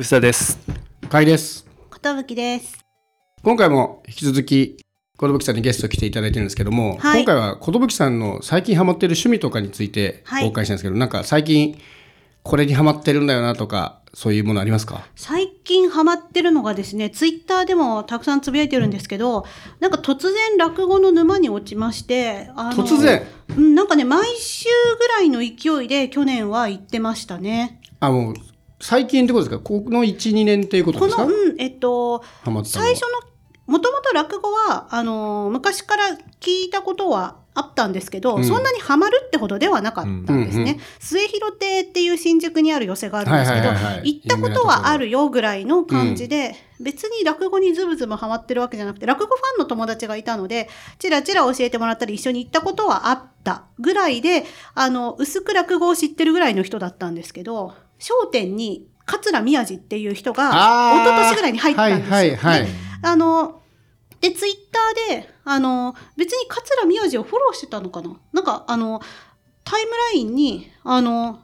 [0.00, 0.58] 薄田です。
[1.10, 1.66] かいです。
[2.02, 2.78] 寿です。
[3.42, 4.78] 今回も引き続き、
[5.18, 11.78] 小ぶさんにゲスト来ていただいてるんですけども、はい今回は小ぶさんの最近ハマってる趣味とかについてはいお伺いしたんですけど、なんか最近
[12.42, 15.04] これにハマってるんだよなとか、そういうものありますか？
[15.16, 19.44] 最近ハマってるのがですね、ツイッターでもたくさんつぶやいてるんですけど、
[19.80, 23.22] なんか突然落語の沼に落ちまして、あの突然？
[23.54, 24.66] うん、なんかね、毎週
[24.98, 27.82] ぐらいの勢いで去年は行ってましたね。
[28.00, 28.34] あ、もう
[28.80, 29.62] 最近ってことですか？
[29.62, 31.24] この1、2年っていうことですか？
[31.24, 32.24] この、うん、えっと、
[32.64, 33.08] 最初の、
[33.66, 36.04] もともと落語は、あの、昔から
[36.40, 38.44] 聞いたことはあったんですけど、うん。
[38.44, 40.62] そんなにハマるってほどではなかったんですね。
[40.62, 40.80] うんうんうん。
[40.98, 44.14] 末広亭っていう新宿にある寄席があるんですけど、はいはいはいはい。
[44.14, 54.44] 行ったことはあるよぐらいの感じで、別に落語にズブズブハマってるわけじゃなくて、落語ファンの友達がいたので、ちらちら教えてもらったり一緒に行ったことはあったぐらいで、
[54.74, 62.14] あの、薄く落語を知ってるぐらいの人だったんですけど、笑点に桂宮治っていう人が、一昨年ぐらいに入ったんですよ。
[62.14, 62.70] はいはいはいで
[63.02, 63.60] あの、
[64.20, 68.14] で、ツイッターで、あの、別に桂宮治をフォローしてたのかな？
[68.32, 69.00] なんか、あの、
[69.64, 71.40] タイムラインに、あの、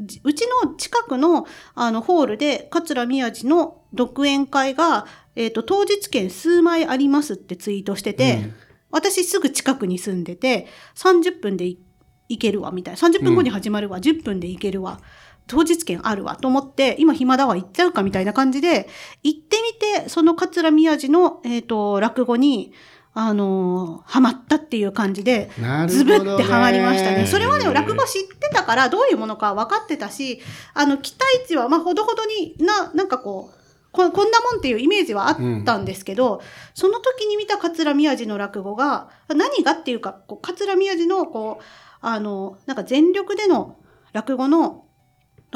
[0.00, 8.54] じうちの近くのあのホールで桂宮治の独演会が、えっ、と、当日券数枚ありますってツイートしてて、うん
[8.94, 11.80] 私すぐ近くに住んでて、30分でい
[12.28, 13.00] 行けるわ、みたいな。
[13.00, 15.00] 30分後に始まるわ、10分で行けるわ。
[15.46, 18.88] 当日券あるわと思って、今暇だわ、行っちゃうかみたいな感じで、
[19.22, 22.72] 行ってみて、その桂宮治の、えっ、と、落語に、
[23.16, 25.50] あのーハマったっていう感じで、
[25.88, 27.26] ズブってハマりましたね。
[27.26, 30.40] それまで落語知ってたから、どういうものか分かってたし、
[30.74, 36.42] あの、期待値は、まあ、ほどほどにな、なんかこう、ここんなもんっていうイメージはあったんですけど、
[36.74, 41.64] その時に見た桂宮治の落語が、何がっていうか、こう桂宮治の、こう、
[42.00, 43.76] あの、なんか全力での
[44.12, 44.84] 落語の、の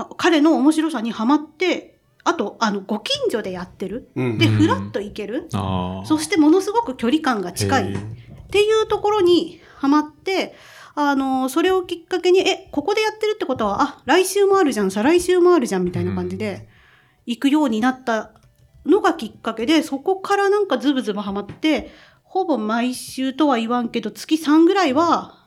[0.05, 4.11] 彼の面白さにハマって、あと、あの、ご近所でやってる。
[4.15, 5.49] うんで、うんふらっと行ける。
[5.51, 7.95] そしてものすごく距離感が近い。
[7.95, 7.97] っ
[8.51, 10.55] ていうところにハマって、
[10.95, 16.69] あの、それをきっかけに、え、ここでやってるってことは、あ、来週もあるじゃん、再来週もあるじゃん、みたいな感じで、
[17.25, 18.33] 行くようになった
[18.85, 21.93] のがきっかけで、そこからなんかズブズブハマって、
[22.25, 25.47] ほぼ毎週とは言わんけど、月3ぐらいは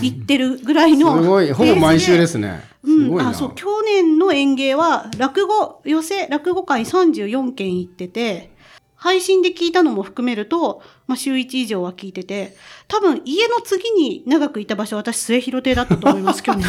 [0.00, 1.22] 行ってるぐらいの、。
[1.22, 2.62] すごい、ほぼ毎週ですすね。
[2.88, 3.20] すうん。
[3.20, 8.50] あそう去年の演芸は落語寄せ落語会34件行ってて
[8.94, 12.56] 配信で聞いたのも含めると、まあ、週1以上は聞いてて
[12.88, 16.66] 多分家の次に長くいた場所私末広亭だったと思います 去年。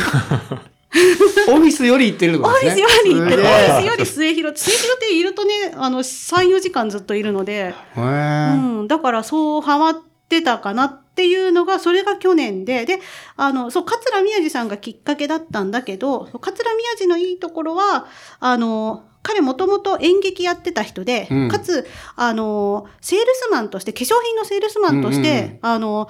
[1.50, 2.50] オフィスより行ってるってオ。
[2.50, 3.44] フィスより行ってる。
[3.44, 9.96] オフィスより末広末広亭いるとねあの34時間ずっといるので、うん、だからそうハマっ
[10.30, 13.00] てたかなっていうのが、それが去年で、で、
[13.36, 18.06] あの、そう、桂宮治さんがきっかけだったんだけど、桂宮治のいいところは、
[18.40, 21.50] あの、彼もともと演劇やってた人で、うん。
[21.50, 21.86] かつ、
[22.16, 25.60] あの、セールスマンとして、化粧品のセールスマンとして、うんうんうん。
[25.62, 26.10] あの、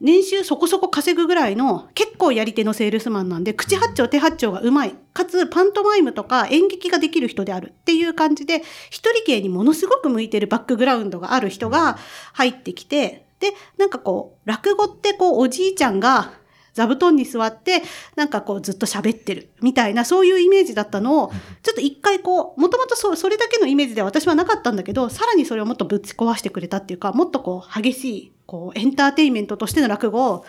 [0.00, 4.94] 年収そこそこ稼ぐぐらいの結構やり手のセールスマンなんで、口八丁手八丁がうまい。
[5.12, 11.96] かつ、パントマイムとか演劇ができる人であるっていう感じで、一人芸にものすごく向いてるバックグラウンドがある人が
[12.32, 16.32] 入ってきて、で、なんかこう、落語ってこう、おじいちゃんが
[16.74, 17.82] 座布団に座って、
[18.16, 30.44] なんかこう、ずっと喋ってるみたいな、そういうイメージだったのを、ちょっと一回こう、もともとそそれだけのイメージでは私はなかったんだけど、さらにそれをもっとぶち壊してくれたっていうか、もっとこう、激しい、こう、エンターテインメントとしての落語を、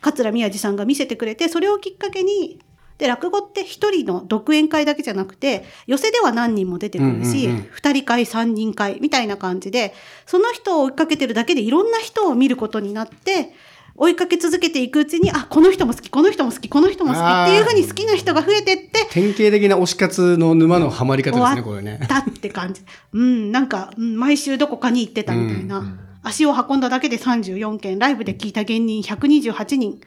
[0.00, 2.60] 桂宮治さんが見せてくれて、それをきっかけに、
[2.98, 9.94] で、落語って一人の独演会だけじゃなくて、寄席では何人も出てくるし、うんうんうん二人会、三人会みたいな感じで、
[10.26, 13.52] その人を追いかけてるだけでいろんな人を見ることになって、
[13.94, 22.00] 追いかけ続けていくうちに、あ、この人も好き、この人も好き、この人も好きっていうふうに好きな人が増えてって、典型的な推し活の沼のハマり方ですね、これね。
[22.08, 22.82] だって感じ。
[23.12, 25.98] うん、なんか、うん毎週どこかに行ってたみたいな。
[26.22, 30.00] 足を運んだだけで34件、ライブで聞いた芸人128人。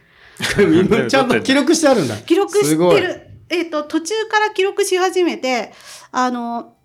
[1.10, 2.18] ちゃんと記録してあるんだ。
[2.18, 3.28] 記録しすごいてる。
[3.50, 5.72] えっ、と、途中から記録し始めて、
[6.12, 6.76] あの、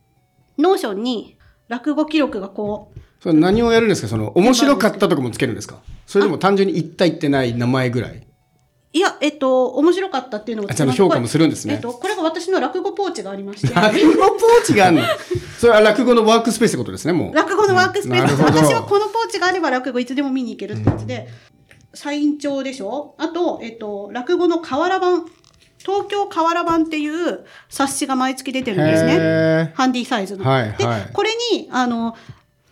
[0.59, 1.39] Notion に
[1.69, 4.09] 落語記録がこう、それ何をやるんですか？
[4.09, 5.79] その、面白かったとかもつけるんですか？
[6.07, 8.27] それでも単純に言った言ってない名前ぐらい？
[8.93, 13.75] いや、えっ、と、面白かったっていうのがあちゃんと評価もするんですねえっ、と、これが私の落語ポーチがありまして。
[13.75, 15.03] 落語ポーチがあるの？
[15.59, 17.35] それは落語のワークスペースってことですね、もう。
[17.35, 21.29] 落語のワークスペース、なるほど私はこのポーチがあれば落語いつでも見に行けるってやつで、
[21.97, 23.15] サイン帳でしょ？
[23.19, 25.27] あと、えっと、落語の瓦版。
[25.79, 29.19] 東京瓦版っていう冊子が毎月出てるんですね。
[29.21, 30.45] へハンディサイズの。
[30.45, 32.17] はいはいで、これに、あの、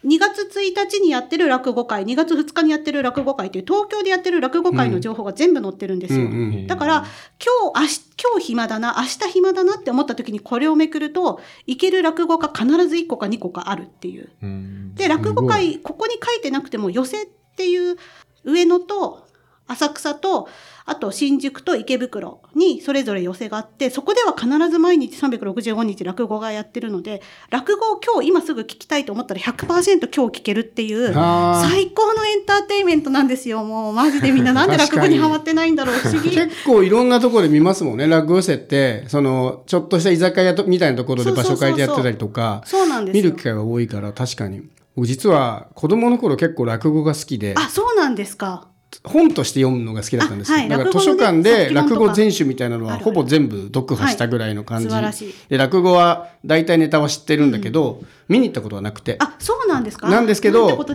[0.04, 6.28] 2月1日にやってる落語会、2月2日にやってる落語会っていう東京でやってる落語会の情報が全部載ってるんですよ。
[6.66, 7.04] だから、
[7.42, 8.00] 今日、明日、
[8.32, 14.28] 今日暇だな、明日暇だなって思った時にこれをめくると、行ける落語が必ず1個か2個かあるっていう。
[14.42, 17.26] うんで、落語会、ここに書いてなくても、寄せっ
[17.56, 17.96] ていう
[18.44, 19.24] 上野と
[19.66, 20.48] 浅草と、
[20.86, 29.66] あと新宿と池袋にそれぞれ寄せがあって、そこでは必ず毎日365日落語がやってるので、落語を今日今すぐ聞きたいと思ったら100%
[30.14, 33.64] 今日聞けるっていう、最高のエンターテインメントなんですよ。
[33.64, 34.52] もうマジでみんな。
[34.54, 36.30] なんで落語にハマってないんだろう、不思議。
[36.30, 38.06] 結構いろんなところで見ますもんね。
[38.06, 42.62] 落語寄せってそのちょっとした居酒屋とみたいなところで場所変えてやってたりとか。
[42.66, 43.22] そうなんですよ。
[43.24, 44.62] 見る機会が多いから確かに
[44.94, 47.54] 僕実は子供の頃結構落語が好きで。
[47.56, 48.68] あ、そうなんですか。
[49.02, 55.48] 本として読むのが好きだったんですはいだから図書館で落語全集みたいなのはほぼ全部読破したぐらいの感じ、はい素晴らしい。
[55.48, 59.16] で落語は大体ネタは知ってるんだけど、見に行ったことはなくて。
[59.18, 60.08] あ、そうなんですか？
[60.08, 60.86] なんですけど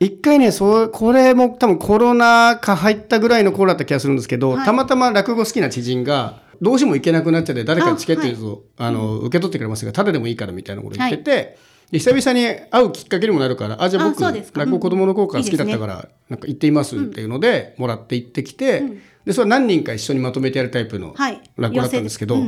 [0.00, 4.64] 一回ねそうこれも多分コロナ禍入ったぐらいの頃だった気がするんですけど、はい。
[4.64, 11.58] たまたま落語好きな知人がどうしても行けなくなっちゃって誰かにチケットあ、の受け取ってくれますがただでもいいからみたいなこと言ってて、
[11.90, 18.82] で久々に会うきっかけにもなるからあじゃあ僕落語子供の頃から好きだったから、なんか行ってみますっていうので、もらって行ってきて、
[19.24, 22.42] でそれは何人か一緒にまとめてやるタイプのはい落語だったんですけど、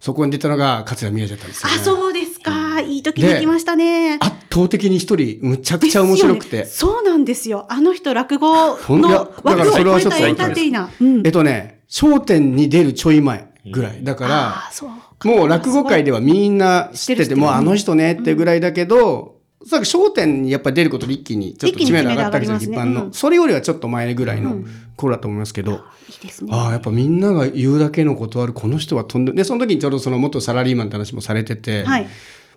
[0.00, 1.76] そこに出たのが桂宮治だったんですよ、ね。
[1.76, 2.80] あ、そうですか。
[2.80, 4.18] いい時に来ましたね。
[4.20, 6.64] 圧倒的に一人むちゃくちゃ面白くて。
[6.64, 7.66] そうなんですよ。
[7.68, 11.04] あの人落語の枠をそれはちょっと超えたエンターテイナー。
[11.04, 14.02] うんえっとね、笑点に出るちょい前ぐらい。
[14.02, 14.90] だからそう
[15.24, 23.12] もう落語界ではみんな知ってて、もうあの人ねってぐらいだけど、さっき笑点にやっぱり出ることで一気にちょっと知名度上がったわけじゃん、一般の。
[23.12, 24.56] それよりはちょっと前ぐらいの
[24.96, 25.76] 頃だと思いますけど、い
[26.20, 26.50] いですね。
[26.52, 31.84] ああ、やっぱみんなが言うだけのことある、この人はとんで、で、その時にちょうどその元サラリーマンって話もされてて、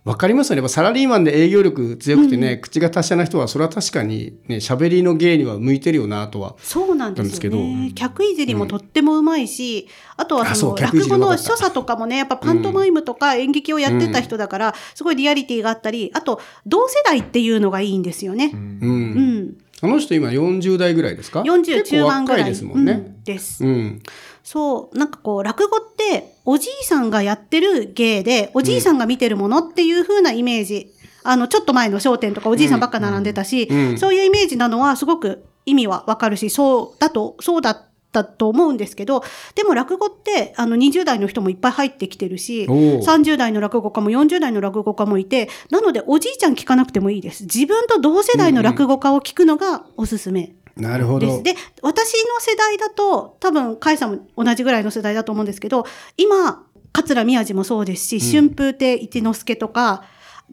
[0.06, 0.16] はい。
[0.16, 0.62] わかりますよね。
[0.62, 6.56] やっぱサラリーマンで営業力強くてね、口が達者な人は、それは確かにね、喋りの芸には向いてるよなとは。
[6.60, 7.92] そうなんですけどね。
[7.96, 9.88] 客いじりもとってもうまいし、
[10.18, 18.52] あとはその落語の所作とかもね、やっぱパントマイムとか演劇をやってた人だから、すごいリアリティがあったり、あと同世代っていうのがいいんですよね。
[18.54, 19.58] うんうん。
[19.82, 22.92] あの人今40代ぐらいですか？40中盤ぐらいですもんね。
[22.94, 23.66] うんです。
[23.66, 24.02] うん。
[24.46, 30.94] そう、なんかこう、落語って、おじいさんがやってる芸で、おじいさんが見てるものっていう風なイメージ。
[31.24, 37.82] あの、ちょっと前の商店とかおじいさんばっか並んでたし、うんそういうイメージなのはすごく意味はわかるし、そうだと、そうだっ
[38.12, 39.24] たと思うんですけど、
[39.56, 47.46] でも落語って、あの、20代の人もいっぱい入ってきてるし、おう30代の落語家も40代の落語家もいて、なのでおじいちゃん聞かなくてもいいです。
[47.46, 50.54] 自分と同世代の落語家を聞くのがおすすめ。
[50.76, 51.42] なるほど。
[51.42, 55.86] で私の世代だと、多分、甲斐さんも同じぐらいの世代だと思うんですけど、
[56.18, 60.04] 今、桂宮治もそうですし、春風亭一之輔とか、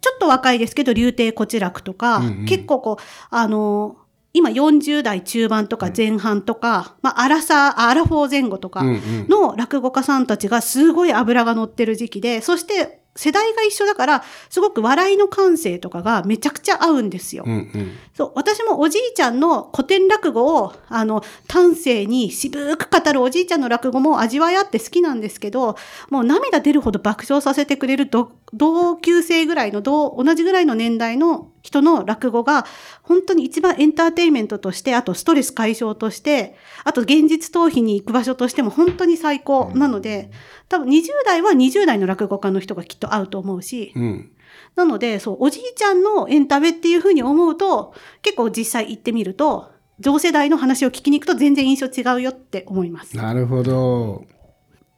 [0.00, 2.44] ちょっと若いですけど、竜亭こち楽とか、うんうん。
[2.46, 3.96] 結構こう、あの
[4.34, 9.28] 今40代中盤とか前半とか、まあ、アラサー、アラフォー前後とかうんうん。
[9.28, 17.44] の落語家さんたちがすごい脂が乗ってる時期で、そして世代が一緒だから、すごく笑いの感性とかがめちゃくちゃ合うんですよ。
[17.46, 17.92] うんうん。
[18.14, 25.76] そう、私もおじいちゃんの古典落語を、あの、端正に渋く語るおじいちゃんの落語も味わいあって好きなんですけど、
[26.10, 32.66] もう涙出るほど爆笑させてくれる同同級生ぐらいの、同同じぐらいの年代の人の落語が、
[33.02, 40.30] 本当に一番エンターテインメントとして、あとストレス解消として、あと現実逃避に行く場所としても本当に最高なので、
[40.68, 44.32] 多分20代は20代の落語家の人がきっと合うと思うし、うん。
[44.76, 49.70] なので、そう、おじいちゃんのエンタメっていうふうに思うと、結構実際行ってみると、
[50.00, 53.16] 同世代の話を聞きに行くと全然印象違うよって思います。
[53.16, 54.24] なるほど。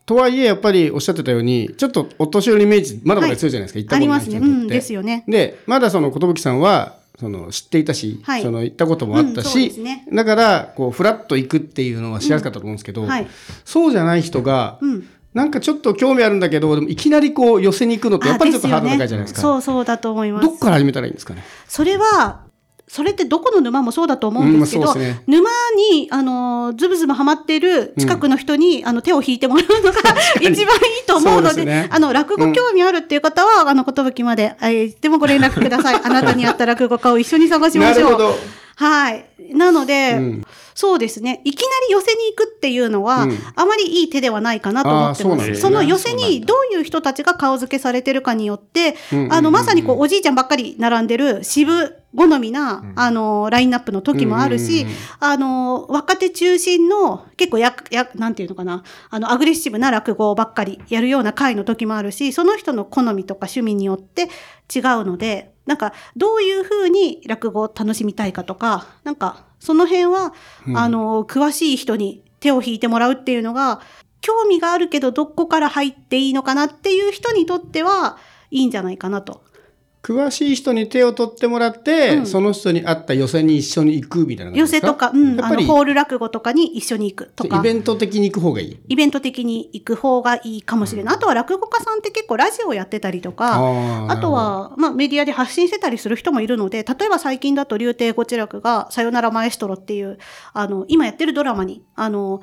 [0.07, 4.67] とはいえ、やっぱりおっしゃってたように、ちょっとお年寄りイメージ、まだまだ強いじゃないですか、行ったことないありま。
[4.69, 5.25] ですよね。
[5.27, 13.27] で、まだその寿さんは、その知っていたし、はいその行ったこともあったし、ですねだから、こう、フラッと行くっていうのはしやすかったと思うんですけど、はい。
[13.65, 15.09] そうじゃない人が、うん。
[15.33, 19.41] なんかちょっと興味あるんだけど、でもいきなりこう寄せに行くのってやっぱりちょっとハードル高いじゃないですか。
[19.41, 20.47] そうそうだと思います。
[20.47, 21.43] どっから始めたらいいんですかね？
[21.67, 22.44] それは、
[22.87, 25.51] それってどこの沼もそうだと思うんですけど、うんね沼
[25.91, 30.01] に、あの、ズブズブハマっている近くの人に、あの、手を引いてもらうのが
[30.41, 36.01] 一番いいと思うので、ねあの、落語興味あるっていう方は、あの、寿まで、えーでもご連絡ください。
[36.03, 38.11] あなたに合った落語家を一緒に探しましょう。
[38.13, 38.37] なるほど。
[38.77, 39.27] はい。
[39.53, 41.41] なので、うんそうですね。
[41.45, 43.39] いきなり寄せに行くっていうのは、うん。
[43.55, 45.23] あまりいい手ではないかなと思ってます。
[45.23, 48.97] そうなんですそねの寄せにどういう人たちが顔付けされてるかによって、
[49.31, 54.87] あの、まさにこう、おじいちゃんばっかり並んでる渋好みな、あの、ラインナップの時もあるし、
[55.21, 64.31] あの、若手中心の、結構や、や、なんていうのかな、あの、アグレッシブな落語ばっかりやるような回の時もあるし、その人の好みとか趣味によって違う
[65.05, 70.35] ので、なんかどういうふうに落語を楽しみたいかとか、なんかその辺は、
[70.69, 73.81] うんあの、詳しい人に手を引いてもらうっていうのが、
[74.21, 78.19] 興味があるけどどこから入っていいのかなっていう人にとっては
[78.51, 79.43] いいんじゃないかなと。
[80.05, 84.87] 詳しい人に手を取ってもらって、うんその人に合った寄席に一緒に行くみたいな感じですか？
[84.89, 87.57] 寄せとか、うん、やっぱりホール落語とかに一緒に行くとか。
[87.57, 88.79] イベント的に行く方がいい？
[88.87, 91.15] イベント的に行く方がいいかもしれない。
[91.15, 93.55] あとは落語家さんって結構ラジオやってたりとか、
[94.09, 100.19] あと、は、まあ、メディアで発信してたりする人もいるので、例えば最近だと、竜亭ごち楽が、さよならマエストロっていう、
[100.53, 102.43] あの、今やってるドラマに、あの、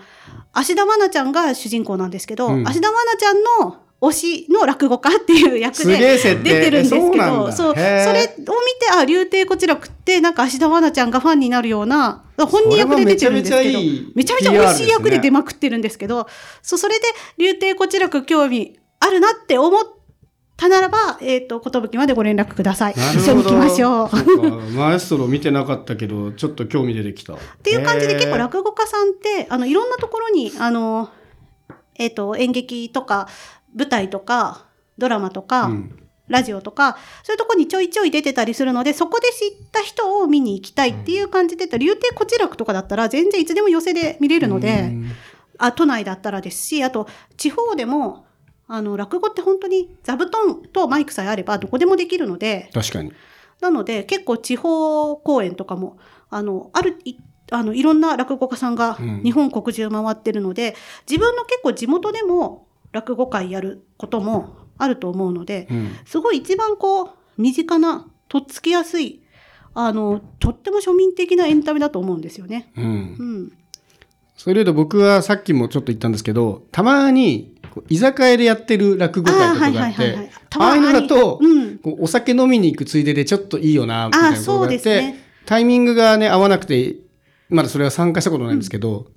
[0.54, 13.80] 芦田愛菜ちゃんが主人公なんですけど、うん芦田愛菜ちゃんの推しの落語家っていう役で出てるんですけど、だそう、それを見て、あ、竜亭こち楽って、なんか芦田愛菜ちゃんがファンになるような、本人役で出てるんですけど、
[14.16, 16.28] めちゃめちゃ美味しい役で出まくってるんですけど、
[16.64, 17.06] そう、それで、
[17.38, 19.84] 竜亭こち楽興味あるなって思っ
[20.58, 22.94] たならば、えっ、と、寿までご連絡ください。
[22.94, 24.72] 一緒に行きましょう。
[24.76, 27.34] マエストロ見てなかったけど、ちょっと興味出てきた。
[27.34, 31.10] っっていう感じで結構落語家さんって、あの、いろんなところに、あの、
[31.96, 33.28] えっ、と、演劇とか、
[33.76, 34.66] 舞台とか、
[34.98, 35.98] ドラマとか、うん。
[36.28, 44.94] ラジオとか、そういうところにちょいちょい出てたりするので、そこで知った人を見に行きたいっていう感じで言ったら、竜亭こち楽とかだったら、全然いつでも寄せで見れるので、
[45.58, 48.26] あ都内だったらですし、あと、地方でも、
[48.68, 53.12] あの、落語って本当に座布団とマイクさえあればどこでもできるので、確かに。
[53.60, 55.98] なので結構地方公演とかも、
[56.30, 57.18] あの、ある、い
[57.52, 59.24] あの、いろんな落語家さんがうん。
[59.24, 60.76] 日本国中回ってるので、
[61.08, 65.92] 自分の結構地元でも落語会やることもあると思うので、うん。
[66.06, 69.22] すごい一番こう、身近な、とっつきやすい、
[69.74, 72.72] あの、とっても庶民的なエンタメだと思うんですよね。
[72.78, 72.84] うん。
[72.86, 73.52] うん。
[74.36, 77.56] それで言うと僕はさっきもちょっと言ったんですけど、たまに
[77.90, 80.26] 居酒屋でやってる落語会とかがあっあーはいはいはいはい。
[80.28, 80.72] て、たまに。
[80.72, 81.78] ああいうのだと、うん。
[81.78, 85.24] こうお酒飲みに行くついででちょっといいよな、みたいなところがあって、ね。
[85.46, 86.96] タイミングがね、合わなくて、
[87.50, 89.08] まだそれは参加したことないんですけど、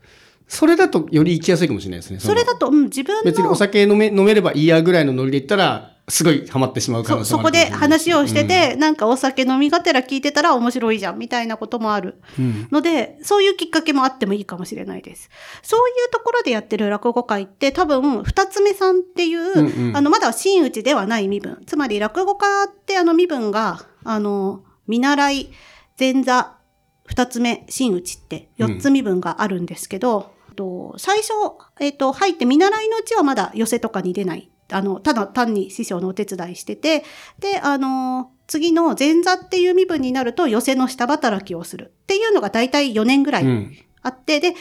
[0.47, 2.17] それだとより行きやすいかもしれないですね。
[2.17, 15.31] のそれだと、うん、自分の、別にお酒飲め飲めればいいやぐらいのノリで言ったら、すごいハマってしまう可そ能性そこでもあるかもしれない話をしてて、なんかお酒飲みがてら聞いてたら面白いじゃんみたいなこともあるうんので、そういうきっかけもあってもいいかもしれないです。
[15.63, 21.63] そういうところでやってる落語会って多分、二つ目さんっていう、うんうんあの、まだ真打ちではない身分。
[21.67, 25.51] つまり落語家ってあの身分が、あの、見習い、
[25.99, 26.57] 前座、
[27.07, 31.32] 二つ目、真打ちって四つ身分があるんですけど、と最初、
[31.80, 34.50] えっ、と、入って見習いのうちはまだ寄せとかに出ない。
[34.70, 37.04] あの、ただ単に師匠のお手伝いしてて、
[37.38, 41.92] で、あの、次の前座っていう身分になると寄せの下働きをする。
[42.02, 43.73] っていうのが大体4年ぐらいうん。
[44.02, 44.54] あって、で、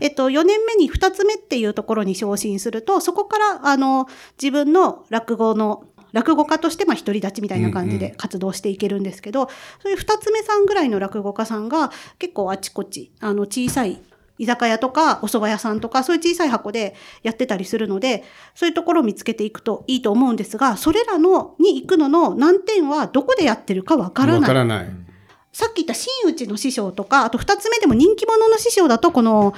[0.00, 4.06] えっと、4年目に2つ目っていうところに昇進すると、そこから、あの、
[4.40, 9.48] 自分の落語の、落語家として、まあ、独り立ちみたいな感じうんうで活動していけるんですけど、
[9.82, 14.00] そういう2つ目さんぐらいの落語家さんが、結構あちこち、あの、小さい
[14.38, 24.48] 居酒屋とか、お蕎麦屋さんとか、そういう小さい箱でやってたりするので、そういうところを見つけていくといいと思うんですが、それらの、に行くのの難点は、どこでやってるかわからわない。
[24.48, 24.90] からない。
[25.52, 29.54] さっき言った真打ちの師匠とか、あと二つ目でも人気者の師匠だと、この、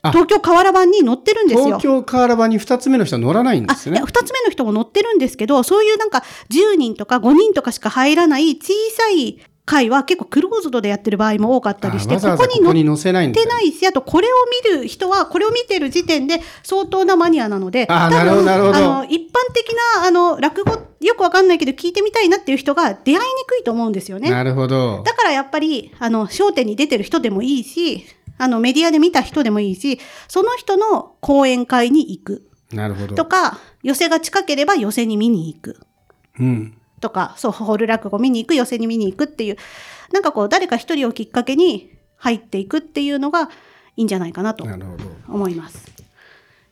[0.00, 1.64] あ東京河原版に載ってるんですよ。
[1.78, 4.00] 東京河原場に2つ目の人は乗らないんであ、すね。
[4.04, 14.30] 二つ目の人も載ってるんですけど、そういうなんか10人とか5人とかしか入らない小さい会は結構クローズドでやってる場合も多かったりして、ここに載ってないし、あとこれを
[14.70, 24.30] 見る人は、これを見てる時点で相当なマニアなので、あの、一般的な、あの、落語、よくわかんないけど聞いてみたいなっていう人が出会いにくいと思うんですよね。
[24.30, 25.02] なるほど。
[25.04, 28.04] だからやっぱり、あの、焦点に出てる人でもいいし、
[28.38, 33.14] あの、メディアで見た人でもいいし、その人の講演会に行くなるほど。
[33.14, 35.80] とか、寄せが近ければ寄せに見に行く
[36.40, 36.76] うん。
[37.02, 39.58] とか、そう、ホール落語見に行く、寄せに見に行くっていう、
[40.12, 43.48] なんかこう、誰か一人をきっかけに入っていくっていうのがい
[43.96, 44.64] いんじゃないかなと。
[45.28, 45.92] 思います。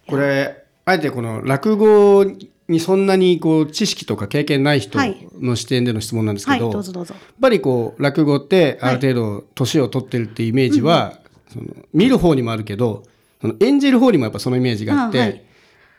[0.06, 2.24] これ、あえてこの落語
[2.68, 6.72] にそんなにこう知識とか経験ない人はいの視点での質問なんですはい、けど。
[6.72, 7.06] やっ
[7.40, 11.18] ぱりこう落語ってある程度年を取ってるっていうイメージは、
[11.52, 13.02] その見る方にもあるけど
[13.40, 15.44] その演じる方にもやっぱそのイメージがあって、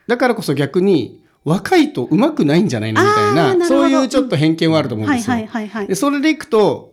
[0.08, 5.36] だからこそ逆に若いと上手くないんじゃないのみたいなそういうちょっと偏見はあると思うんはいですよ。
[5.36, 5.96] はいはいはいで。
[5.96, 6.92] それでいくと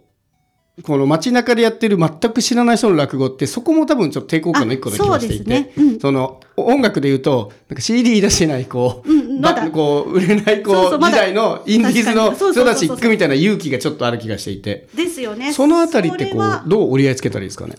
[0.83, 5.73] この街中でやってる全く知らない人の落語ってそこも多分ちょっと抵抗感の一個な気がしていてね。
[5.77, 6.01] うん。
[6.01, 9.71] その音楽で言うとなんか CD 出してないこう,、うんうんまだ。
[9.71, 11.17] こう売れないこうそうそうまだ。
[11.17, 14.89] 時代のインディーズの人たち行くみたいな勇気がちょっとある気がしていて。
[14.95, 15.53] ですよね。
[15.53, 17.75] そのあたりってこうどう折り合いつけたらいいですかね？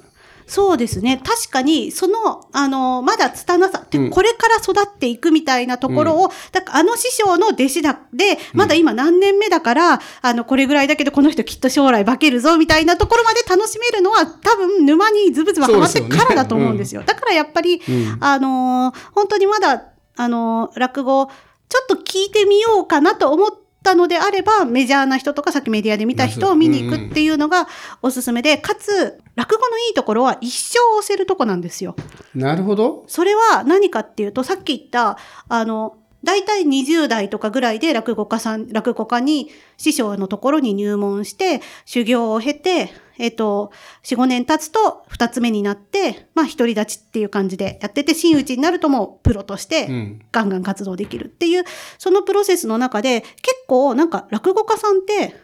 [0.50, 1.22] そうですね。
[1.24, 4.10] 確かに、その、あの、まだ拙さ、うん。
[4.10, 17.04] これから育っていくみたいなところを、だからあの師匠の弟子だ、で、まだ今何年目だから、あの、これぐらいだけど、この人きっと将来化けるぞ、みたいなところまで楽しめるのは、多分沼にズブズブハマってからだと思うんですよ。
[17.06, 18.18] だからやっぱり、うん。
[18.20, 19.84] あのー本当にまだ、
[20.16, 21.28] あのー落語、
[21.70, 23.52] ちょっと聞いてみようかなと思っ
[23.90, 27.68] たのであれば、メジャーな人とか、さっきメディアで見た人を見に行くっていうのが
[28.02, 31.96] おすすめで、かつ、落語のいいところは一生押せるとこなんですよ。
[32.36, 33.04] なるほど。
[33.08, 35.18] それは何かっていうと、さっき言った、
[35.48, 43.72] あの、大体20代とかぐらいで落語家さん、落語家に師匠のところに入門して、修行を経て、えっと、
[44.04, 50.22] 4、5年経つと二つ目になって、まあ独り立ちっていう感じでやってて、真打ちになるともうプロとしてうん。
[50.32, 51.64] ガンガン活動できるっていう、
[51.98, 55.36] そのプロセスの中で、結構なんか落語家さんって、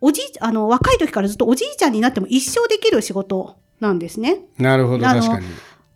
[0.00, 4.40] おじい、あの、若い時からずっとおじいちゃんになっても一生できる仕事なんですね。
[4.58, 5.46] なるほど、確かに。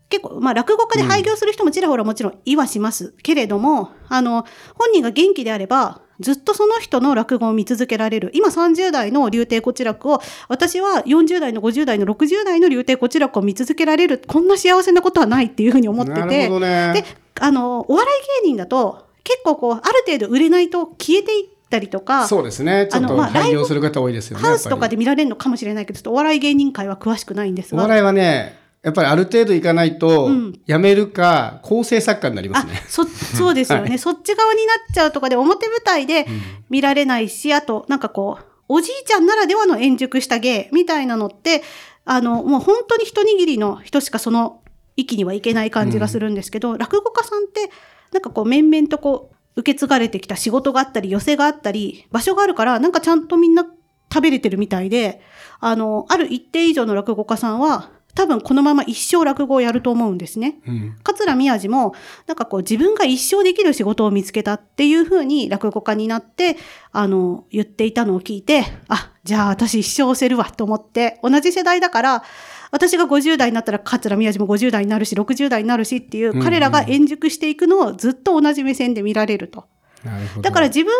[0.08, 8.30] 結構、まあ、落語家で廃業する人もちらほらもちろんいはしますけれども、あの、本人が元気であれば、ずっとその人の落語を見続けられる。
[8.34, 14.22] 今30代の流亭こちらくを、私は40代の50代の60代の流亭こちらくを見続けられる。
[14.26, 16.20] こんな幸せなことはないっていうふうに思ってて。
[16.20, 16.92] なるほどね。
[16.94, 17.04] で、
[17.40, 18.06] あの、お笑
[18.40, 22.88] い芸人だと、結構こう、ある程度売れないと消えていったりとか、そうですね。
[22.90, 24.42] ちょっと廃業する方多いですよね。
[24.42, 27.80] ハウスとかで見られるのかもしれないけど、ちょっとお笑い芸人界は詳しくないんですが。
[27.80, 32.82] お笑いはね、やっぱりある程度いかないとうん、やめるか、構成作家になりますね。
[32.84, 36.26] あそそうですよね、そっち側になっちゃうとかで表舞台で
[36.70, 41.62] 見られないし、あとなんかこうおじいちゃんならではの円熟した芸みたいなのって
[42.04, 44.62] あのもう本当に一握りの人しかその
[44.96, 47.70] 域にはいけない感じがするんですけど、落語家さんって
[48.12, 53.66] なんかこう面々とこう受け継がれてきた仕事があったり寄せがあったり場所があるからなんかちゃんとみんな
[54.12, 55.20] 食べれてるみたいで
[55.60, 60.58] あのある一定以上の落語家さんは多分このまま一生落語をやると思うんですね。
[60.66, 60.96] うん。
[61.04, 61.94] 桂宮治も、
[62.26, 66.56] なんかこう自分が一生できる仕事を見つけたっていうふうに落語家になって、
[66.90, 72.24] あの、言っていたのを聞いて、あ、じゃあ私一生押せるわと思って、同じ世代だから、
[72.72, 79.66] 私が50代になったら桂宮治も50代になるし、60代になるしっていう、うんうん彼らが円熟していくのをずっと同じ目線で見られると。
[80.02, 80.42] なるほど。
[80.42, 80.92] だから自分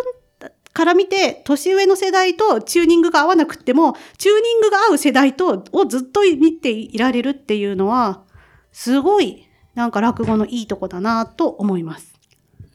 [0.79, 8.23] から見て、年上の世代とチューニングが合わなくっても、チューニングが合う世代とをずっと見ていられるっていうのは、
[8.71, 12.15] すごい、なんか落語のいいとこだなと思います。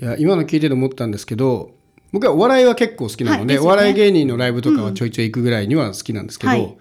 [0.01, 1.71] いや今の聞いてて思ったんですけど
[2.11, 6.77] 僕はお笑いは結構好きなので,、はいでねお笑い芸人のライブとかはちょいちょい行くぐらいには好きなんですけど、はい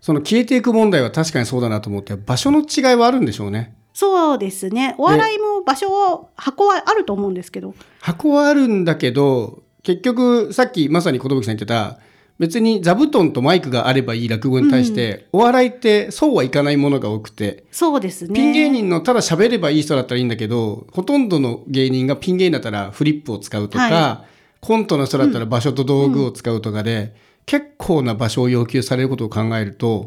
[0.00, 3.74] その消えていく問題は確かにそうだなと思って場所の違いはあるんでしょうね。
[3.94, 4.94] そうですね。
[4.98, 7.74] お笑いも場所は、箱はあると思うんですけど。
[8.00, 11.98] 箱はあるんだけど結局さっきまさに寿さん言ってた
[12.38, 18.34] 別に座布団とマイクがあればいい落語に対して、お笑いってそうはいかないものが多くてそうですね。
[18.34, 24.24] ピン芸人のただ喋ればいい人だったらいいんだけどほとんどの芸人がピン芸人だったらフリップを使うとか、は
[24.60, 27.14] コントの人だったら場所と道具を使うとかで、
[27.46, 30.06] 結構な場所を要求されることを考えると、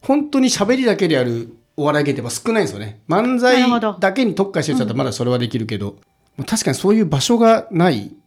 [0.00, 3.02] 本当に喋りだけでやるお笑い芸ってやっぱ少ないんですよね。
[3.08, 3.62] 漫才
[4.00, 5.96] だけに特化してる人だったらまだそれはできるけど、
[6.46, 8.18] 確かにそういう場所がないうんうん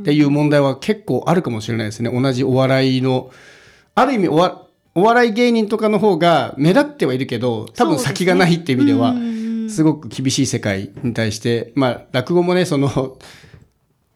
[0.00, 2.10] っていう問題は結構あるかもしれないですね。
[2.10, 3.30] 同じお笑いの
[3.94, 9.14] ある意味おわお笑い芸人とかの方が目立ってはいるけど多分先がないっていう意味では
[9.68, 13.18] すごく厳しい世界に対してまあ落語もねその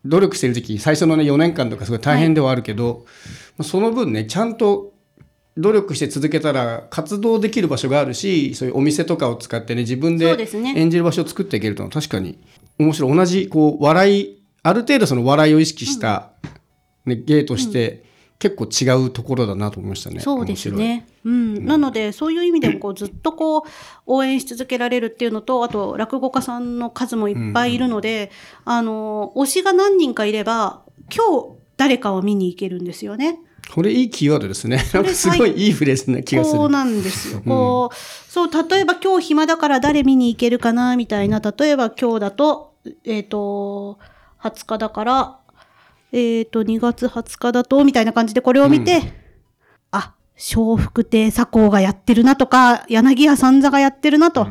[0.04, 3.04] 努力してる時期最初のね4年間とかすごい大変ではあるけど、
[3.58, 4.94] まあその分ねちゃんと
[5.56, 12.38] 努力して続けたら活動できる場所があるしそういうお店とかを使ってね自分で演じる場所を作っていけるというのは確かに
[12.78, 13.16] 面白い。
[13.16, 16.32] 同じこう笑いある程度その笑いを意識した、
[17.06, 18.04] ね芸として
[18.40, 20.20] 結構違うところだなと思いましたね。
[20.20, 21.06] そうです面ね。
[21.24, 21.66] うん。
[21.66, 23.62] なので、そういう意味でも、こう、ずっとこう、
[24.06, 28.30] 応援し続けられるっていうのと、あと、落語家さんの数もいっぱいいるので、
[28.64, 33.40] あの、推しが何人かいれば、今日、誰かを見に行けるんですよね。
[33.74, 34.82] これいいキーワードですね。
[34.94, 36.58] なんかすごいいいフレーズな気がする。
[36.58, 37.42] こうなんですよ。
[37.46, 37.94] こう、
[38.30, 41.40] そう、例えば今日暇だから誰見に行けるかな、みたいな。
[41.40, 43.98] 例えば今日だと、えっ、と、
[44.42, 45.38] 20日だから、
[46.12, 49.12] えっ、と、2月20日だと、みたいな感じでこれを見て、
[49.90, 50.14] あ、
[50.54, 54.48] 笑福亭左近がやってるなとか、柳家三座がやってるなと。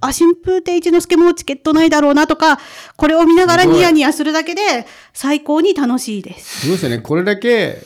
[0.00, 2.58] あ、春風亭一之輔もチケットないだろうなとか、
[2.96, 6.60] これを見ながらニヤニヤするだけで最高に楽しいです。
[6.60, 6.98] すごいですよね。
[6.98, 7.78] これだけ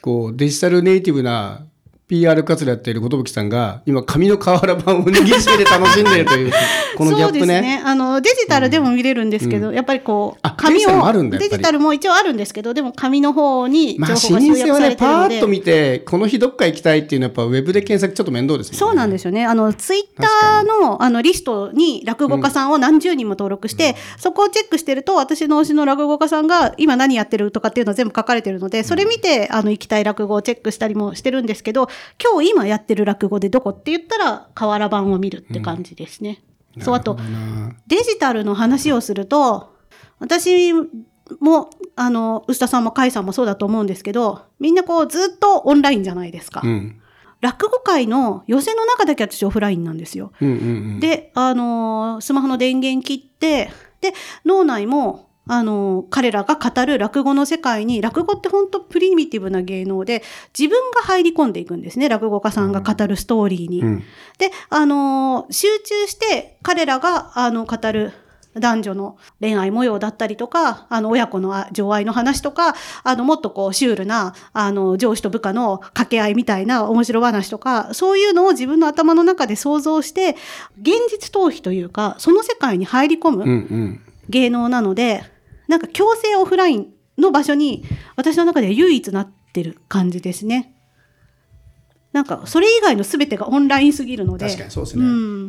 [0.00, 1.66] こうデジタルネイティブな
[2.12, 6.52] PR 活動やっている寿さんが今紙の瓦版を握りしめて楽しんでいるという
[6.98, 7.82] このギャップそうですねね。
[7.82, 14.96] あの、デジタルでも見れるんですけど、やっぱりこうあ、紙をあるんだやっぱりデジタルも一応あるんですけど、でも紙の方に情まあ報が集約されねてるので。
[14.96, 19.46] パーッと見てこの日どっか行きたいっていうのはやっぱウェブで検索ちょっと面倒ですねそうなんですよね。
[19.46, 31.88] あの、ツイッターの、あの、リストに落語家さんを何十人も登録して、そこをチェックしてると、私の推しの落語家さんが今何やってるとかっていうのは全部書かれてるので、それ見て、あの、行きたい落語をチェックしたりもしてるんですけど、
[32.22, 36.42] 今日今やってる落語でどこって言ったら、瓦版を見るって感じですね。
[36.80, 37.18] そう、あと、
[37.86, 39.74] デジタルの話をすると、
[40.18, 40.72] 私
[41.40, 46.62] も、あの、臼田さんも甲斐さんもそうだと思うんですけど、みんなこうずっとオンラインじゃないですか。
[46.64, 46.98] うん
[47.42, 50.30] 落語界の寄せの中だけ私オフラインなんですよ。
[50.40, 50.58] うんうんう
[50.96, 60.22] んで、あのースマホの電源切って、で、脳内も、あのー彼らが語る落語の世界に、落語って本当プリミティブな芸能で、
[60.58, 62.08] 自分が入り込んでいくんですね。
[62.08, 63.82] 落語家さんが語るストーリーに。
[63.82, 64.02] うん
[64.38, 68.12] で、あのー集中して彼らが、あの、語る
[68.58, 80.36] 男女の恋愛模様だったりとか、あの、親子のあ情愛の話とか、あの、もっとこう、シュールな、あの、上司と部下の掛け合いみたいな面白話とか、そういうのを自分の頭の中で想像して、
[80.80, 85.24] 現実逃避というか、その世界に入り込むん芸能なので、
[85.72, 87.82] なんか強制オフラインの場所に、
[88.14, 90.74] 私の中では唯一なってる感じですね。
[92.12, 94.44] なんか、それ以外の全てがオンラインすぎるので。
[94.44, 95.04] 確かにそうですね。
[95.06, 95.48] ん。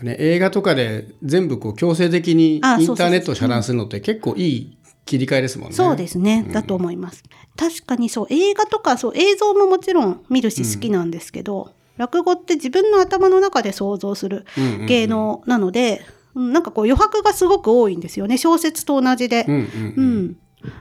[0.00, 5.74] ね映画とかで全部こう強制的にインターネットを遮断するのって結構いい切り替えですもんね。
[5.74, 7.22] そうですね、だと思います。
[7.58, 14.86] 確かにそう、映画とかそう映像ももちろん見るし好きなんですけど、落語って自分の頭の中で想像するうんうんうん。
[14.86, 18.38] 芸能なので、うんなんかこう余白がすごく多いんですよね。
[18.38, 19.44] 小説と同じで。
[19.48, 19.66] うんうんう
[19.96, 20.36] うんん。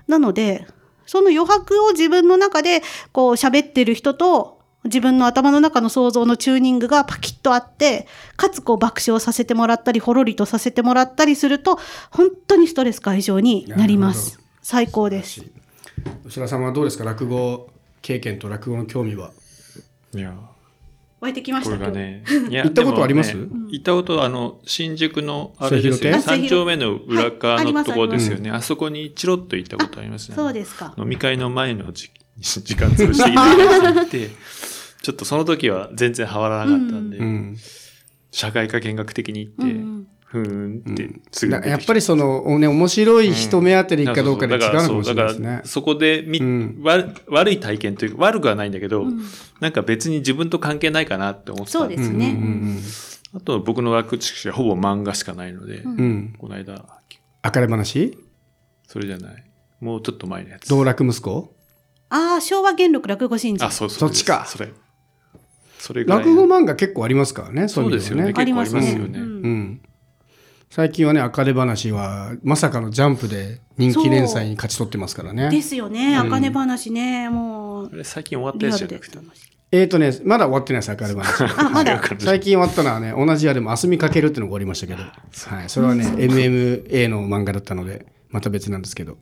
[0.08, 0.66] なので、
[1.06, 11.80] その余白を自分の中でこう喋ってる人と、自分の頭の中の想像のチューニングがパキッとあって、かつこう爆笑させてもらったり、ほろりとさせてもらったりすると、
[12.12, 14.40] 本当にストレス解消になりまなす。
[14.62, 15.42] 最高です。
[16.26, 17.06] 吉田さんはどうですか？
[17.06, 17.70] 落語
[18.02, 19.32] 経験と落語の興味は？
[20.14, 20.34] いや
[21.24, 23.30] 湧いてきましたこれがねいや 行ったことあります？
[23.30, 30.36] でもね行ったことあの新宿のあれですよ三丁目の裏側のところですよね、あそこにチロッと行ったことありますね。
[30.36, 30.94] そうですか。
[30.98, 34.30] 飲み会の前の時時間潰してきて行って
[35.02, 37.58] ちょっとその時は全然ハマらなかったんで、うん。
[38.32, 39.64] 社会科見学的に行って、
[40.34, 45.48] ふーんってすぐ出てきてやっぱりその、ね、面白い人目当てで行くかどうかで違うのかもしれないですね。
[45.48, 45.68] だから。
[45.68, 46.80] そこでみ、うん。
[46.84, 49.22] 悪悪い体験というか悪くはないんだけど、うん。
[49.60, 51.80] なんか別に自分と関係ないかなって思ってた。
[51.80, 52.30] そうですね。
[52.30, 52.80] うんうん
[53.36, 55.92] あと僕の学知識はほぼ漫画しかないので、うん。
[55.92, 56.36] うんうん。
[56.38, 56.86] この間、
[57.44, 58.18] 明るい話
[58.88, 59.44] それじゃない。
[59.80, 60.70] もうちょっと前のやつ。
[60.70, 61.56] 道楽息子
[62.10, 63.68] ああ、昭和元禄落語真珠。
[63.68, 64.00] あ、そうそう。
[64.00, 64.72] そっちかそれ。
[65.80, 67.68] それ落語漫画結構ありますからね。
[67.68, 68.82] そうですよねありますね。
[68.82, 69.82] 結構ありますよねうんうん。
[70.76, 75.52] 最近はね、明るい話は、まさかのジャンプで人気連載に勝ち取ってますからね。
[75.52, 76.18] ですよね。
[76.18, 77.30] あかね話ね。
[77.30, 79.16] もう最近終わったやつじゃなくて。
[79.18, 79.52] 楽しい。
[79.72, 81.64] えーとね、まだ終わってないです、明るい話。
[81.64, 82.02] あ、まだ。
[82.18, 89.20] 最近終わったのはね、同じやでも、あすみかけるっていうのがおりましたけど、はい、それはね、MMA の漫画だったので、また別なんですけど、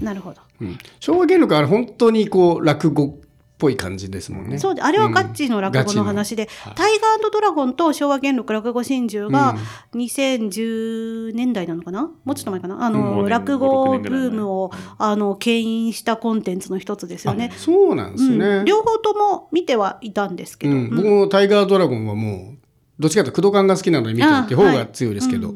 [0.00, 0.42] なるほど。
[0.60, 3.23] うん、昭和元禄は本当にこう、落語っ
[3.64, 4.58] ぽい感じですもんね。
[4.58, 9.56] そうで、あれはガッチーの落語の話で、タイガードラゴンと昭和元禄落語真珠が
[9.94, 12.10] 2010年代なのかな？
[12.24, 12.84] もうちょっと前かな？
[12.84, 17.50] あの、うん落語5年ブームを、あの、牽引したコンテンツの一つですよね。
[17.54, 17.58] あ。
[17.58, 18.46] そうなんですね。
[18.46, 18.64] うん。
[18.66, 20.74] 両方とも見てはいたんですけど。
[20.74, 22.58] うん、僕もタイガードラゴンはもう、
[22.98, 25.54] どっちかというと、工藤感が好きなので見てるって方が強いですけど、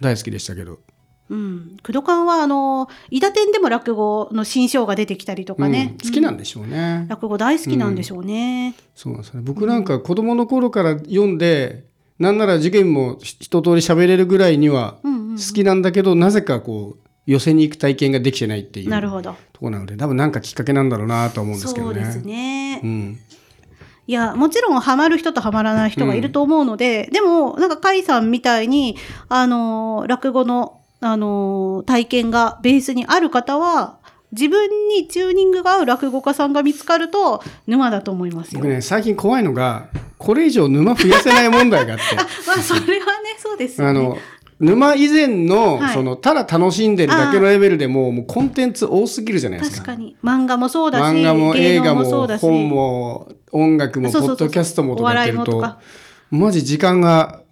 [0.00, 0.78] 大好きでしたけど。
[1.30, 1.76] うん。
[1.82, 5.96] 工藤館は、あの、伊田店でも落語の新章が出てきたりとかね。
[5.98, 7.06] うん好きなんでしょうね。
[7.08, 8.74] 落語大好きなんでしょうね。
[8.94, 9.42] そうなんですね。
[9.42, 11.84] 僕なんか子供の頃から読んで、
[12.18, 19.32] なんなら受験も一通り喋れるぐらいにはうんうん好きなんだけど、なぜかこう、寄せに行く体験ができてないっていうとなるほど。
[19.32, 21.94] ころなので、多分なんかきっかけなんだろうなと思うんですけどね。
[21.94, 22.80] そうですね。
[22.82, 23.18] うん。
[24.06, 28.96] いや、もちろんハマる人とハマらない人がいると思うので、でも、なんか、甲斐さんみたいに、
[29.30, 33.98] あのー、落語の、あのー、体験がベースにある方は、
[34.32, 38.60] 自分にチューニングが合う落語家さんが見つかると、沼だと思いますよ。
[38.60, 39.88] 僕ね、最近怖いのが、
[40.18, 42.16] これ以上沼増やせない問題があって。
[42.46, 44.00] まあ、それはね、そうですよね。
[44.00, 44.18] あの、
[44.58, 49.76] 沼以前の、はいその、ただ楽しんでるだけのレベルでも、もうコンテンツ多すぎるじゃないですか。
[49.78, 50.16] 確かに。
[50.24, 52.40] 漫画もそうだし、漫画も映芸画も能もそうだし。
[52.40, 55.62] 本も音楽もポッドキャストもとかやってると
[56.30, 57.43] マジ時間が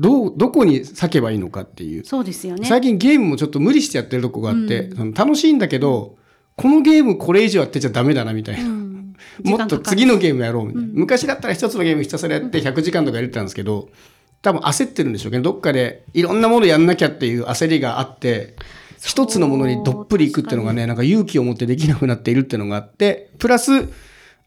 [0.00, 2.66] どうどこに割けばいいのかっていう、そうですよね。
[2.66, 6.16] 最近ゲームもちょっと無理してやってるとこがあって、その楽しいんだけど
[6.56, 9.14] このゲームこれ以上やってちゃダメだなみたいな、うん。
[9.44, 10.88] もっと次のゲームやろうみたいな。
[10.88, 10.94] うん。
[10.94, 13.90] 昔だったら一つのゲームひたすらやって100時間とかやれてたんですけど、
[14.42, 18.56] 多分焦ってるんでしょうけど、どっかでいろんなものやんなきゃっていう焦りがあって、
[19.00, 23.88] 一つのものにどっぷりいくっていうのがね、なんか勇気を持ってできなくなっているっていうのがあって、プラス、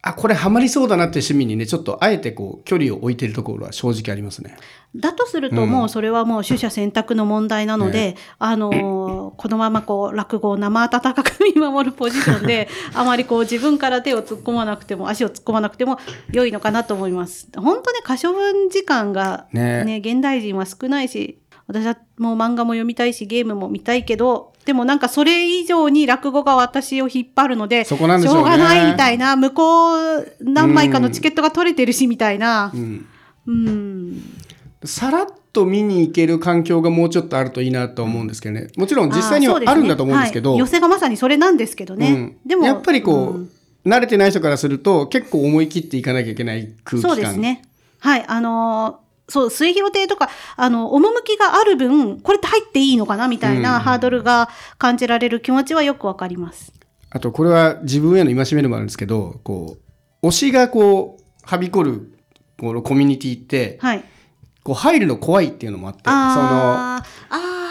[0.01, 4.57] あ、これハマりそうだなって趣味にね、ちょっとあえてこう、距離を置いてるところは正直ありますね。
[4.95, 15.97] だとするともうそれはもう取捨選択の問題なので、あのーこのままこう落語を生温かく見守るポジションで あまりこう自分から手を突っ込まなくても足を突っ込まなくても
[16.31, 17.47] 良いのかなと思います。
[17.55, 32.77] 本当ね可処分時間がねね現代人は少ないし私はもう漫画も読みたいしゲームも見たいけどでもなんかそれ以上に落語が私を引っ張るのでそこなんでしょうねうがないみたいな向こう何枚かのチケットが取れてるしみたいなう。
[32.77, 33.05] ん。
[33.47, 34.21] うん
[34.83, 38.69] さらっと見に行ける環境がもうちょっとあるといいなと思うんですけどね。
[38.77, 42.11] もちろん実際にはあるんだと思うんですけど、はい寄せがまさにそれなんですけどね。
[42.11, 43.49] うんでもやっぱりこう、ん
[43.85, 47.63] 慣れてない人からすると結構思い切っていかなきゃいけない空気感そうですね。
[47.99, 56.73] はい、あのーそう、末広亭とか、あの、趣がある分、これって入っていいのかなみたいうんなハードルが感じられる気持ちはよくわかります。
[57.11, 59.77] あとこれは自分への戒めでもあるんですけどこ
[60.21, 62.17] う推しがこうはびこる
[62.57, 64.03] このコミュニティってはい。
[64.63, 67.70] こう入るの怖いっていうのもあってあー、あー、なるほどその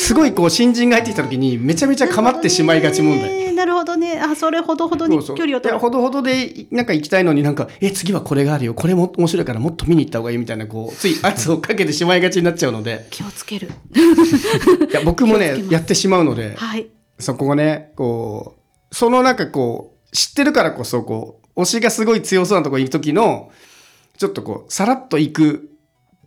[0.00, 3.54] すごいこう新人が入ってきた時にめちゃめちゃ構ってしまいがち問題。
[3.54, 4.18] なるほどね。
[4.18, 5.78] あ、それほどほどに距離を取る。
[5.78, 13.68] ほどほどでなんか行きたいのになんかえ次はこれがあるよこれも面白いからもっと見に行った方がいいみたいなこうつい圧をかけてしまいがちになっちゃうので気をつける。
[14.90, 16.86] いや僕もねやってしまうのではい。
[17.18, 18.56] そこがねこ
[18.90, 23.50] うそのなんかこう知ってるからこそこう推しがすごい強そうなとこ行く時の
[24.16, 25.70] ちょっとこうさらっと行く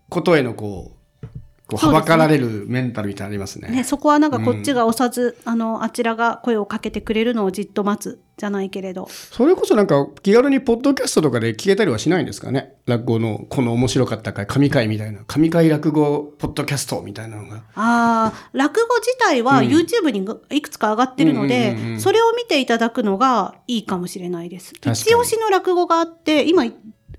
[0.09, 1.02] ことへのこう
[1.77, 3.69] こうはばかられるメンタルみたいなのありますね。
[3.69, 9.07] ね、そこはなんかこっちが押さず、あの、あちらが声をかけてくれるのをじっと待つじゃないけれど。
[9.09, 12.75] それこそなんか気軽にポッドキャストとかで聞けたりはしないんですかね？
[12.85, 17.63] 落語のこの面白かった回神回みたいな神回落語ポッドキャストみたいなのが。
[17.75, 24.73] ああ、落語自体はうん YouTube にいくつか上がってるので、うんうんうんうんそれを見ていただくのがいいかもしれないです。
[24.81, 26.65] 一押しの落語があって、今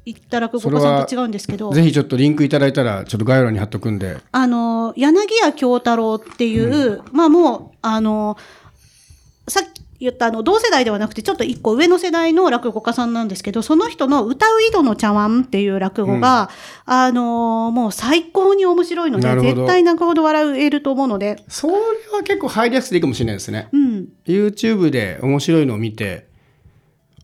[0.04, 4.18] 言った落語家さんと違うんですけど、ぜひちょっとリンクいただいたらちょっと概要欄に貼っとくんで。
[4.32, 8.36] あの、柳家京太郎っていう、まあもう、あの、
[9.48, 16.50] さっき言ったあの同世代ではなくてちょっと一個上の世代の落語家さんなんですけどその人の「歌う井戸の茶碗」っていう落語が、
[16.84, 23.68] あのもう最高に面白いので絶対泣くほど笑えると思うので、それは結構入りやすいかもしれないですね。
[23.72, 26.26] うん、YouTube で面白いのを見て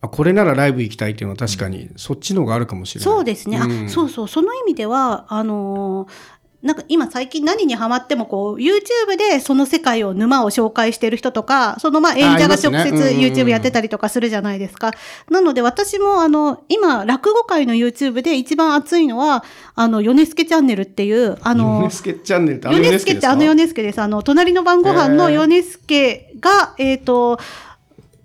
[0.01, 3.05] あこれならライブ行きたいっていうのは確かにそっちの方があるかもしれない。
[3.05, 3.85] そうですね、ん。
[3.85, 14.91] あそうそうその意味ではあのーなんか今最近何にハマってもこう YouTube でその世界を沼を紹介してる人とかそのまあ演者が直接 YouTube やってたりとかするじゃないですか。
[15.29, 23.17] なので私もあの今落語界の YouTube で一番熱いのはあのヨネスケチャンネルっていうあヨのネスケチャンネルってあのヨネヨネスケですか？
[23.17, 23.99] スケってあのヨネスケです。
[23.99, 27.39] あの隣の晩ご飯のヨネスケがえっ、と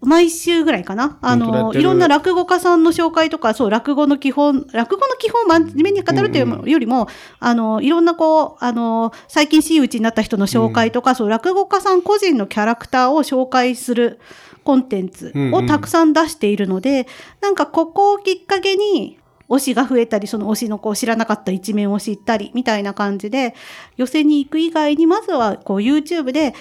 [0.00, 1.18] 毎週ぐらいかな。
[1.22, 7.08] あの、いろんな落語家さんの紹介とか、そう、落語の基本、落語の基本を真面目に語るというよりも、
[7.40, 14.20] あの、いろんなこう、あの、最近真打ちになった人の紹介とか、そう、落語家さん個人のキャラクターを紹介する
[14.64, 17.06] コンテンツをたくさん出しているので、
[17.40, 23.54] なんかここをきっかけに、推しが増えたり、その推しのこう知らなかった一面を知ったり、みたいな感じで、
[23.96, 26.52] 寄せに行く以外に、まずはこう YouTube で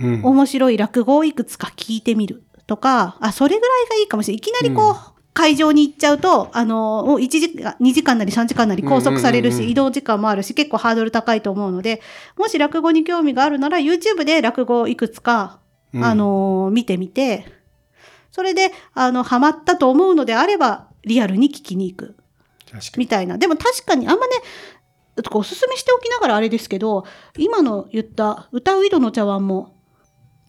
[0.00, 0.20] うん。
[0.24, 4.38] 面白い落語をいくつか聞いてみるとか、あ、それぐらいがいいかもしれない。
[4.38, 12.00] いきなりこう、会場に行っちゃうと、あの、もう1時間、2時間なり3時間なり拘束されるし、うんうんうんうん移動時間もあるし、結構ハードル高いと思うので、
[12.36, 15.58] もし落語に興味があるなら、YouTube で落語をいくつか、
[15.92, 17.46] うんあの、見てみて、
[18.30, 22.16] それで、あの、ハマったと思うのであれば、リアルに聞きに行く。
[22.96, 23.38] みたいな。
[23.38, 24.32] でも確かにあんまね、
[25.30, 27.04] おすすめしておきながらあれですけど、
[27.38, 29.73] 今の言った歌う井戸の茶碗も、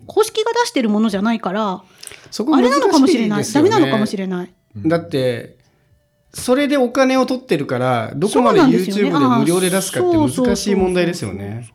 [0.08, 1.84] 公式が出してるものじゃないから、
[2.32, 3.44] そこあれなのかもしれない。
[3.44, 4.54] ダメなのかもしれれない。
[4.78, 5.58] だって
[6.34, 11.70] それでお金を取ってるからどこまで YouTube で無料で出すかって難しい問題ですよね。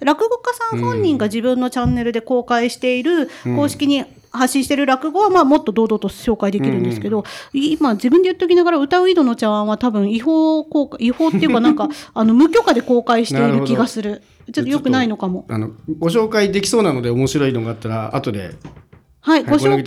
[0.00, 14.22] 落語家さん本人が自分のチャンネルで公開している、公式に発信している落語は、まあ、もっと堂々と紹介できるんですけど、今自分で言っときながら歌う井戸の茶碗は多分違法公開、違法っていうかなんか、あの、無許可で公開している気がする。
[14.52, 15.46] ちょっと良くないのかも。
[15.48, 18.50] あのご紹介できそうなので面白いのがあったら後で、
[19.20, 19.82] はい、ご紹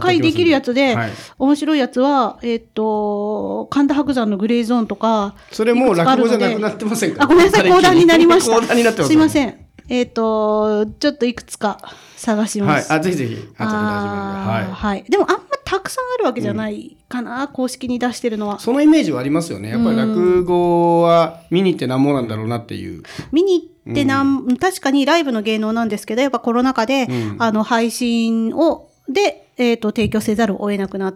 [0.00, 7.24] 介できるやつで、はい、面白いやつは、えっと、神田伯山のグレーゾーンとか、それも落語じゃなくなってませんか？
[7.24, 9.04] あ、ごめんなさい、講談になりました。
[9.04, 9.66] すいません。
[9.90, 11.78] えっ、と、ちょっといくつか
[12.16, 12.92] 探しはい、ます。
[12.92, 13.34] あぜひぜひ。
[13.34, 15.04] 後で大丈夫なので、あーははい。
[15.08, 18.60] でもあんまたくさんあるわけじゃないかな、公式に出してるのは。
[18.60, 19.70] そのイメージはありますよね。
[19.70, 23.02] やっぱり落語は見に行ってなんぼなんだろうなっていう。
[23.32, 27.36] 見に行ってなん、確かにライブの芸能なんですけど、やっぱコロナ禍で、うん。
[27.40, 31.14] あの、配信を、で、えっ、と、提供せざるを得なくなっ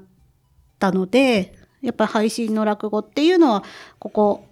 [0.80, 3.62] たので、やっぱ配信の落語っていうのは、
[4.00, 4.44] ここ、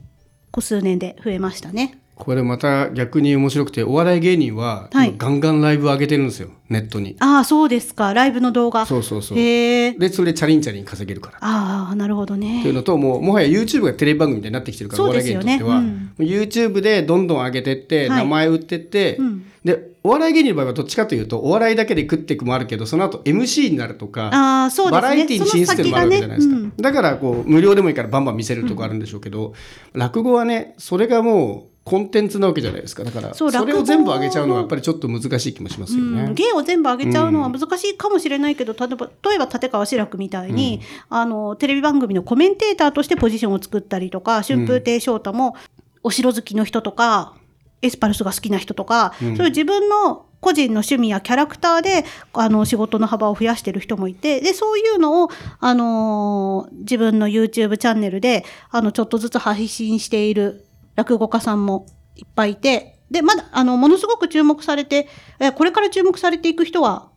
[0.53, 2.02] こ数年で増えましたね。
[2.15, 5.09] これまた逆に面白くてお笑い芸人ははい。
[5.09, 7.17] 今ガンガンライブ上げてるんですよネットに。
[7.21, 8.15] ああ、そうですか。
[8.15, 8.87] ライブの動画。
[8.87, 9.39] そうそうそう。
[9.39, 9.93] へえ。
[9.93, 11.39] でそれでチャリンチャリン稼げるから。
[11.41, 12.73] ああ、なるほどっていうね。
[12.73, 16.13] のともうもはや YouTube がテレビ番組みたいになってきてるから、おそう笑い芸人にとっては、うん。
[16.19, 19.47] YouTube でどんどん上げてって、はい名前売ってって、うん。
[19.65, 25.01] でお笑い芸人の場合はどっちかというとお笑いだけで食っていくもあるけどその後 MC になるとかああ、そうですね。
[25.01, 26.83] バラエティに進出っていうのもあるわけじゃないですか、その先がね。
[26.83, 29.55] だからこう無料でもいいからバンバン見せるとこあるんでしょうけど、
[29.93, 33.03] 落語はねそれがもうコンテンツなわけじゃないですか。
[33.03, 36.23] だからそれを全部上げちゃうのはやっぱりちょっと難しい気もしますよね。
[36.23, 45.57] うん、芸を全部上げちゃうのは難しいかもしれないけど、例えば例えば立川志らくみたいに、あのテレビ番組のコメンテーターとしてポジションを作ったりとか春風亭昇太も
[46.05, 47.35] お城好きの人とか
[47.83, 67.11] エスパルスが好きな人とか、そういう自分の個人の趣味やキャラクターであの仕事の幅を増やしてる人もいてでそういうのを、あのー自分の YouTube チャンネルであのちょっとずつ配信している落語家さんもいっぱいいてでまだあのものすごく注目されてえこれから注目されていく人は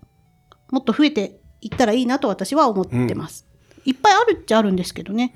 [0.72, 3.48] もっと増えていったらいいなと私は思ってます。
[3.86, 5.34] いっぱいあるっちゃあるんですけどね、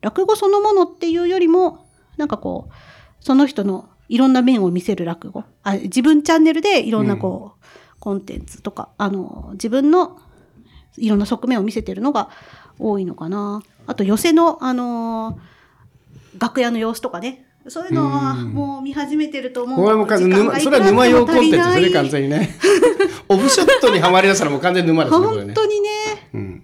[0.00, 5.44] 落語そのものっていうよりもなんかこうその人のいろんな面を見せる落語。
[5.62, 7.64] あ自分チャンネルでいろんなこう、
[8.00, 10.18] コンテンツとかあの自分の
[10.98, 12.28] いろんな側面を見せてるのが
[12.78, 13.62] 多いのかな。
[13.86, 15.52] あと寄席の、あのー
[16.38, 19.84] 楽屋の様子とかねそういうのはもう見始めてると思う。
[19.84, 22.56] これも完全それは沼用コンテンツですね完全にね。
[23.28, 25.88] オフショットにはまりだしたらもう完全に沼ですね本当にね。
[26.34, 26.62] うん。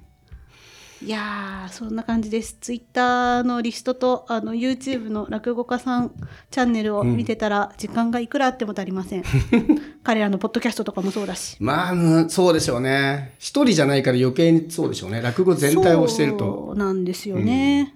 [1.00, 2.56] いやーそんな感じです。
[2.60, 6.12] ツイッターのリストとあの YouTube の落語家さん
[6.50, 9.22] チャンネルを見てたら時間がいくらあっても足りません、
[10.02, 11.56] 彼らのポッドキャストとかもそうだし。
[11.60, 13.34] まあうんそうでしょうね。
[13.38, 15.20] 一人じゃないから余計にそうでしょうね。
[15.20, 16.38] 落語全体をしてると。
[16.38, 17.94] そうなんですよね、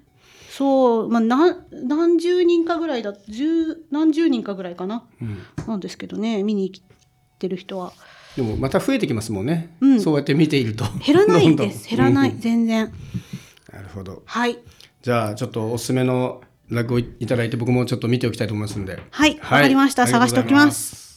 [0.55, 5.03] そう、まあ、何何十人かぐらいだ十何十人かぐらいかな、
[5.67, 6.83] なんですけどね見に来
[7.39, 7.95] てる人は。
[8.37, 10.01] でもまた増えてきますもんね、うん。
[10.01, 10.85] そうやって見ていると。
[11.05, 12.41] 減らないどんです減らない、うん。
[12.41, 12.93] 全然。
[13.73, 14.23] なるほど。
[14.27, 14.59] はい。
[15.01, 19.03] じゃあちょっとおすすめの落語いただいて僕もちょっと見ておきたいと思いますんで。
[19.11, 19.39] はい。
[19.39, 20.07] わかりました。
[20.07, 21.12] 探しておきます